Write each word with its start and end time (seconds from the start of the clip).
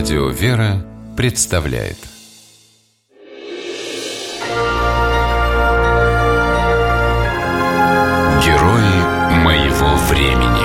Радио 0.00 0.28
«Вера» 0.30 0.82
представляет 1.14 1.98
Герои 8.42 9.42
моего 9.44 9.96
времени 10.08 10.64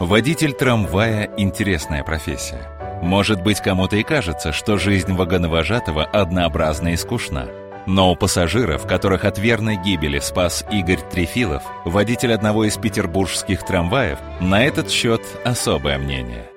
Водитель 0.00 0.54
трамвая– 0.54 1.30
интересная 1.36 2.02
профессия. 2.02 2.68
Может 3.00 3.44
быть, 3.44 3.60
кому-то 3.60 3.94
и 3.94 4.02
кажется, 4.02 4.50
что 4.50 4.76
жизнь 4.76 5.12
вагоновожатого 5.12 6.02
однообразна 6.04 6.94
и 6.94 6.96
скучна. 6.96 7.46
Но 7.86 8.10
у 8.10 8.16
пассажиров, 8.16 8.88
которых 8.88 9.24
от 9.24 9.38
верной 9.38 9.76
гибели 9.76 10.18
спас 10.18 10.64
Игорь 10.72 10.98
Трефилов, 11.12 11.62
водитель 11.84 12.32
одного 12.32 12.64
из 12.64 12.76
петербургских 12.76 13.64
трамваев, 13.64 14.18
на 14.40 14.64
этот 14.64 14.90
счет 14.90 15.22
особое 15.44 15.96
мнение. 15.98 16.50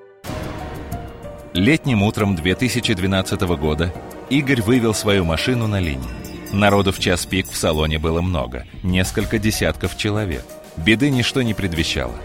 Летним 1.60 2.04
утром 2.04 2.38
2012 2.38 3.42
года 3.42 3.94
Игорь 4.30 4.62
вывел 4.62 4.94
свою 4.94 5.26
машину 5.26 5.68
на 5.68 5.82
линию. 5.82 6.10
Народу 6.54 6.94
в 6.94 7.00
час 7.00 7.26
пик 7.26 7.52
в 7.52 7.58
салоне 7.58 8.00
было 8.00 8.22
много, 8.22 8.66
несколько 8.82 9.40
десятков 9.40 9.98
человек. 9.98 10.46
Беды 10.78 11.10
ничто 11.10 11.42
не 11.42 11.54
предвещало. 11.54 12.16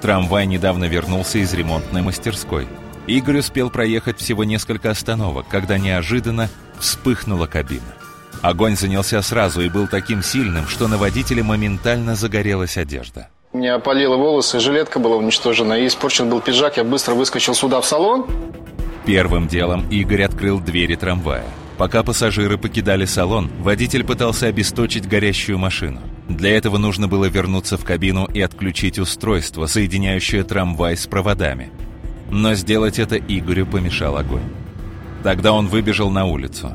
Трамвай 0.00 0.46
недавно 0.46 0.84
вернулся 0.84 1.38
из 1.38 1.52
ремонтной 1.52 2.02
мастерской. 2.02 2.68
Игорь 3.08 3.38
успел 3.38 3.68
проехать 3.68 4.20
всего 4.20 4.44
несколько 4.44 4.90
остановок, 4.90 5.48
когда 5.48 5.76
неожиданно 5.76 6.48
вспыхнула 6.78 7.48
кабина. 7.48 7.96
Огонь 8.42 8.76
занялся 8.76 9.20
сразу 9.22 9.60
и 9.62 9.68
был 9.68 9.88
таким 9.88 10.22
сильным, 10.22 10.68
что 10.68 10.86
на 10.86 10.98
водителе 10.98 11.42
моментально 11.42 12.14
загорелась 12.14 12.76
одежда. 12.76 13.28
Меня 13.52 13.74
опалило 13.74 14.16
волосы, 14.16 14.60
жилетка 14.60 15.00
была 15.00 15.16
уничтожена, 15.16 15.80
и 15.80 15.88
испорчен 15.88 16.30
был 16.30 16.40
пиджак. 16.40 16.76
Я 16.76 16.84
быстро 16.84 17.14
выскочил 17.14 17.54
сюда 17.54 17.80
в 17.80 17.86
салон. 17.86 18.26
Первым 19.06 19.48
делом 19.48 19.86
Игорь 19.90 20.22
открыл 20.22 20.60
двери 20.60 20.96
трамвая. 20.96 21.44
Пока 21.76 22.02
пассажиры 22.02 22.56
покидали 22.56 23.04
салон, 23.04 23.50
водитель 23.60 24.04
пытался 24.04 24.46
обесточить 24.46 25.08
горящую 25.08 25.58
машину. 25.58 26.00
Для 26.28 26.56
этого 26.56 26.78
нужно 26.78 27.06
было 27.06 27.26
вернуться 27.26 27.76
в 27.76 27.84
кабину 27.84 28.26
и 28.26 28.40
отключить 28.40 28.98
устройство, 28.98 29.66
соединяющее 29.66 30.42
трамвай 30.42 30.96
с 30.96 31.06
проводами. 31.06 31.70
Но 32.30 32.54
сделать 32.54 32.98
это 32.98 33.16
Игорю 33.18 33.66
помешал 33.66 34.16
огонь. 34.16 34.48
Тогда 35.22 35.52
он 35.52 35.66
выбежал 35.66 36.10
на 36.10 36.24
улицу. 36.24 36.72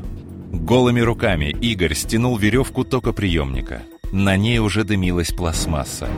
Голыми 0.51 0.99
руками 0.99 1.55
Игорь 1.61 1.95
стянул 1.95 2.37
веревку 2.37 2.83
токоприемника. 2.83 3.81
На 4.11 4.37
ней 4.37 4.59
уже 4.59 4.83
дымилась 4.83 5.31
пластмасса. 5.31 6.09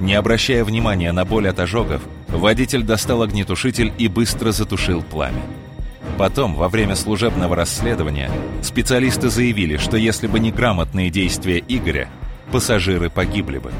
Не 0.00 0.14
обращая 0.14 0.64
внимания 0.64 1.12
на 1.12 1.24
боль 1.24 1.48
от 1.48 1.60
ожогов, 1.60 2.02
водитель 2.28 2.82
достал 2.82 3.22
огнетушитель 3.22 3.92
и 3.96 4.08
быстро 4.08 4.52
затушил 4.52 5.02
пламя. 5.02 5.42
Потом, 6.18 6.54
во 6.54 6.68
время 6.68 6.94
служебного 6.94 7.56
расследования, 7.56 8.30
специалисты 8.62 9.30
заявили, 9.30 9.76
что 9.76 9.96
если 9.96 10.26
бы 10.26 10.38
не 10.38 10.52
грамотные 10.52 11.10
действия 11.10 11.62
Игоря, 11.66 12.08
пассажиры 12.52 13.10
погибли 13.10 13.58
бы. 13.58 13.72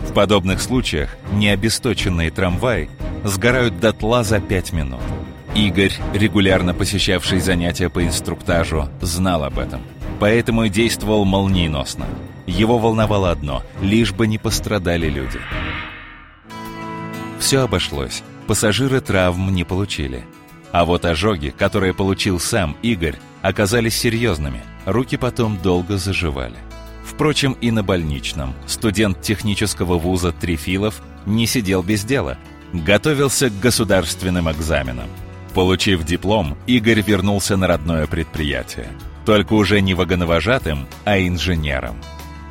В 0.00 0.12
подобных 0.12 0.60
случаях 0.60 1.16
необесточенные 1.32 2.30
трамваи 2.30 2.90
сгорают 3.24 3.78
дотла 3.80 4.24
за 4.24 4.40
пять 4.40 4.72
минут. 4.72 5.00
Игорь, 5.54 5.92
регулярно 6.14 6.72
посещавший 6.72 7.40
занятия 7.40 7.90
по 7.90 8.02
инструктажу, 8.02 8.88
знал 9.00 9.44
об 9.44 9.58
этом. 9.58 9.82
Поэтому 10.18 10.64
и 10.64 10.70
действовал 10.70 11.24
молниеносно. 11.24 12.06
Его 12.46 12.78
волновало 12.78 13.30
одно– 13.30 13.62
лишь 13.80 14.12
бы 14.12 14.26
не 14.26 14.38
пострадали 14.38 15.08
люди. 15.08 15.40
Все 17.38 17.60
обошлось. 17.60 18.22
Пассажиры 18.46 19.00
травм 19.00 19.52
не 19.54 19.64
получили. 19.64 20.24
А 20.72 20.84
вот 20.84 21.04
ожоги, 21.04 21.54
которые 21.56 21.94
получил 21.94 22.40
сам 22.40 22.76
Игорь, 22.82 23.16
оказались 23.42 23.96
серьезными. 23.96 24.62
Руки 24.86 25.16
потом 25.16 25.58
долго 25.58 25.98
заживали. 25.98 26.56
Впрочем, 27.04 27.52
и 27.60 27.70
на 27.70 27.82
больничном 27.82 28.54
студент 28.66 29.20
технического 29.20 29.98
вуза 29.98 30.32
Трифилов 30.32 31.02
не 31.26 31.46
сидел 31.46 31.82
без 31.82 32.04
дела. 32.04 32.38
Готовился 32.72 33.50
к 33.50 33.60
государственным 33.60 34.50
экзаменам. 34.50 35.08
Получив 35.54 36.04
диплом, 36.04 36.56
Игорь 36.66 37.02
вернулся 37.02 37.56
на 37.56 37.66
родное 37.66 38.06
предприятие. 38.06 38.88
Только 39.26 39.52
уже 39.52 39.80
не 39.80 39.94
вагоновожатым, 39.94 40.86
а 41.04 41.18
инженером. 41.18 41.96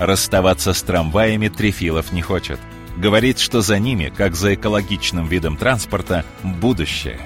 Расставаться 0.01 0.73
с 0.73 0.81
трамваями 0.81 1.47
Трефилов 1.47 2.11
не 2.11 2.23
хочет. 2.23 2.59
Говорит, 2.97 3.37
что 3.37 3.61
за 3.61 3.77
ними, 3.77 4.11
как 4.15 4.35
за 4.35 4.55
экологичным 4.55 5.27
видом 5.27 5.57
транспорта, 5.57 6.25
будущее. 6.41 7.19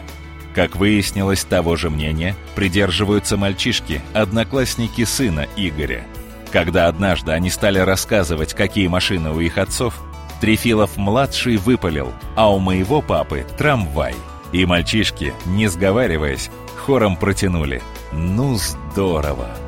Как 0.53 0.75
выяснилось, 0.75 1.45
того 1.45 1.77
же 1.77 1.89
мнения 1.89 2.35
придерживаются 2.53 3.37
мальчишки, 3.37 4.01
одноклассники 4.13 5.05
сына 5.05 5.47
Игоря. 5.55 6.03
Когда 6.51 6.89
однажды 6.89 7.31
они 7.31 7.49
стали 7.49 7.79
рассказывать, 7.79 8.53
какие 8.53 8.87
машины 8.87 9.31
у 9.31 9.39
их 9.39 9.57
отцов, 9.57 9.95
Трефилов-младший 10.41 11.55
выпалил, 11.55 12.11
а 12.35 12.53
у 12.53 12.59
моего 12.59 13.01
папы 13.01 13.45
трамвай. 13.57 14.15
И 14.51 14.65
мальчишки, 14.65 15.33
не 15.45 15.69
сговариваясь, 15.69 16.49
хором 16.75 17.15
протянули 17.15 17.81
«Ну 18.11 18.57
здорово!» 18.57 19.64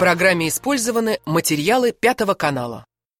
Программе 0.00 0.48
использованы 0.48 1.20
материалы 1.26 1.92
Пятого 1.92 2.32
канала. 2.32 2.86